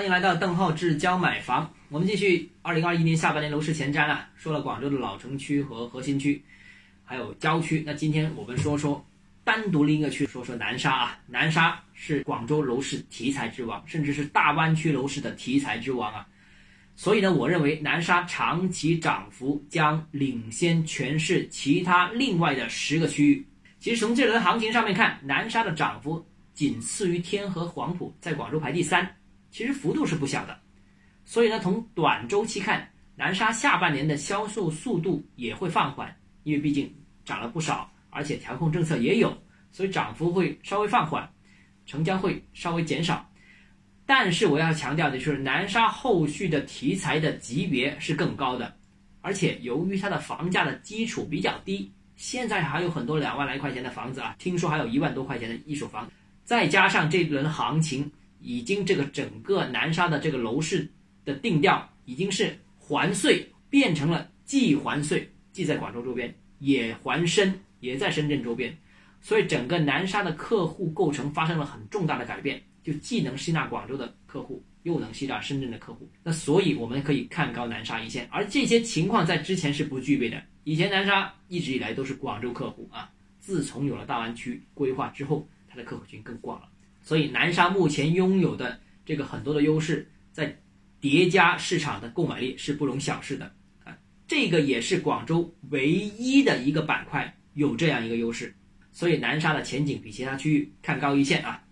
[0.00, 1.70] 欢迎来到邓浩志教买房。
[1.90, 6.42] 我们继续二零二一年下半年楼市前瞻啊，说了广州的老城区和核心区，
[7.04, 7.82] 还有郊区。
[7.84, 9.06] 那今天我们说说
[9.44, 11.18] 单独另一个区，说说南沙啊。
[11.26, 16.26] 南沙是广州楼市题材之王，甚至是大湾区楼市的题材之王啊。
[16.96, 23.46] 所以呢，我认为南沙长期涨幅将领先全市其他另外的十个区域。
[23.78, 26.24] 其实从这轮行情上面看，南沙的涨幅
[26.54, 29.06] 仅次于天河、黄埔，在广州排第三。
[29.50, 30.58] 其实幅度是不小的，
[31.24, 36.14] 所以呢，从短周期看，南沙下半年的销售速度也会放缓，
[36.44, 36.92] 因为毕竟
[37.24, 39.36] 涨了不少，而且调控政策也有，
[39.72, 41.28] 所以涨幅会稍微放缓，
[41.84, 43.28] 成交会稍微减少。
[44.06, 48.74] 但是我要强调的就是，南沙后续的题材的级别是更高的，
[49.20, 56.10] 而且由于它的房价的基础比较低，现在还有很多两万来块钱的房子啊，听说还有一万多块钱的一手房，
[56.44, 58.10] 再加上这轮行情。
[58.40, 60.90] 已经这个整个南沙的这个楼市
[61.24, 68.76] 的定调已经是环穗变成了既环穗，既在广州周边，也环深，也在深圳周边，
[69.20, 76.10] 所以整个南沙的客户构成发生了很重大的改变，就既能吸纳广州的客户，又能吸纳深圳的客户。
[76.22, 80.42] 那所以我们可以看高南沙一线，而这些情况在之前是不具备的。
[80.64, 86.68] 以前南沙一直以来都是广州客户啊，自从有了大湾区规划之后，它的客户群更广了。
[87.02, 90.56] 所以南沙目前拥有的这个很多的优势，在
[91.00, 93.52] 叠加市场的购买力是不容小视的
[93.84, 93.96] 啊。
[94.28, 98.54] 这个也是广州唯一的一个板块有这样一个优势，
[98.92, 101.62] 所以南沙的前景比其他区域看高一线啊，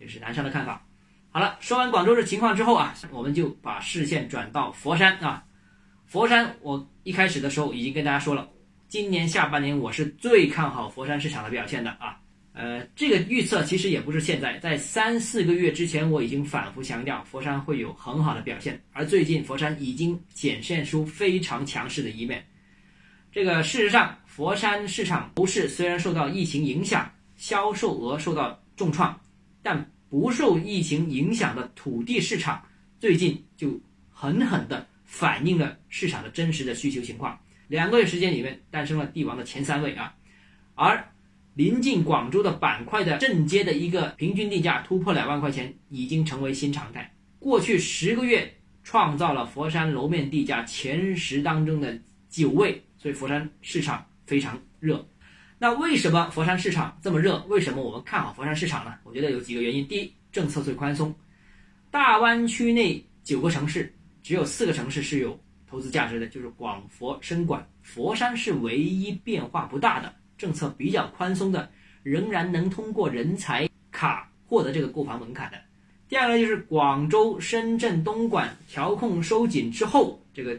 [0.00, 0.84] 这是南沙的看法。
[1.30, 5.44] 好了，说完广州的情况之后啊，我们就把视线转到佛山啊。
[6.06, 8.48] 佛山，我一开始的时候已经跟大家说了，
[8.88, 12.17] 今年下半年我是最看好佛山市场的表现的啊。
[12.60, 22.44] 呃，这个预测其实也不是现在，在三四个月之前我已经反复强调佛山会有很好的表现，而最近佛山已经显现出非常强势的一面。
[23.30, 29.16] 这个事实上，佛山市场楼市虽然受到疫情影响，销售额受到重创，
[29.62, 32.60] 但不受疫情影响的土地市场
[32.98, 33.80] 最近就
[34.10, 37.38] 狠狠地反映了市场的真实的需求情况。
[37.68, 40.12] 两个月时间里面诞生了帝王的前三位啊，
[40.74, 41.08] 而。
[41.58, 47.12] 临近广州的板块的镇街的一个平均地价突破两万块钱，已经成为新常态。
[47.40, 48.54] 过去十个月
[48.84, 51.98] 创造了佛山楼面地价前十当中的
[52.28, 55.04] 九位，所以佛山市场非常热。
[55.58, 57.44] 那为什么佛山市场这么热？
[57.48, 58.94] 为什么我们看好佛山市场呢？
[59.02, 59.84] 我觉得有几个原因。
[59.88, 61.12] 第一，政策最宽松，
[61.90, 63.92] 大湾区内九个城市
[64.22, 65.36] 只有四个城市是有
[65.66, 70.14] 投资价值的，就是广佛深莞，佛山是唯一变化不大的。
[70.38, 71.68] 政策比较宽松的，
[72.02, 75.58] 仍然能通过人才卡获得这个购房门槛的。
[76.08, 80.58] 第二个就是广州、深圳、东莞调控收紧之后，这个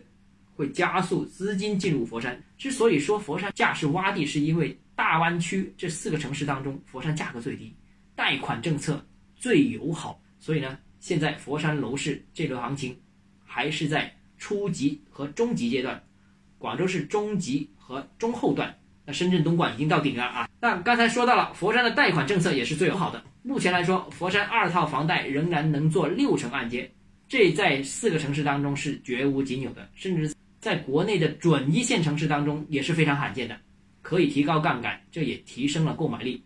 [0.54, 2.40] 会加速资金进入佛山。
[2.58, 7.74] 之所以说佛山价是洼地，是因为大湾区这四个城市当中，佛山价格最低，
[8.16, 9.04] 贷款政策
[9.36, 10.22] 最友好。
[10.40, 12.96] 所以呢，现在佛山楼市这轮行情
[13.44, 16.04] 还是在初级和中级阶段，
[16.58, 18.76] 广州是中级和中后段。
[19.14, 20.50] 深圳、东莞已经到顶了啊！
[20.60, 23.24] 那刚才说到了，佛山的贷款政策也是最友好的。
[23.42, 26.92] 目前来说，佛山二套房贷仍然能做六成按揭，
[27.28, 33.58] 这在四个城市当中是绝无仅有的，甚至在国内的准一线城市当中也是非常罕见的，
[34.02, 36.44] 可以提高杠杆，这也提升了购买力。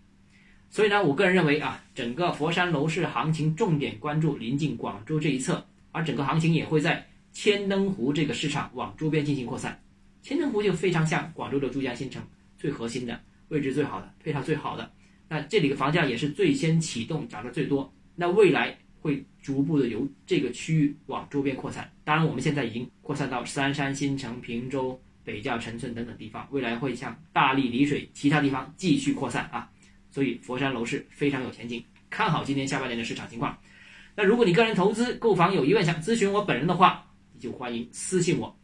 [0.70, 9.80] 所以呢，我个人认为啊，整个佛山楼市行情重点关注临近广州这一侧，而整个行情也会在千灯湖这个市场往周边进行扩散。
[10.22, 12.24] 千灯湖就非常像广州的珠江新城。
[12.64, 13.20] 最核心的
[13.50, 14.90] 位置最好的配套最好的，
[15.28, 17.94] 那这里的房价也是最先启动涨得最多。
[18.16, 21.92] 那未来会逐步的由这个区域往周边扩散。
[22.06, 29.70] 当然，我们现在已经扩散到三山、新城、平洲、北窖、陈村等等地方，未来会向大荔、丽水其他地方继续扩散啊。
[30.10, 33.58] 所以佛山楼市非常有前景，看好今年下半年的市场情况。
[34.16, 38.58] 那如果你个人投资购房有疑问想咨询我本人的话，你就欢迎私信我。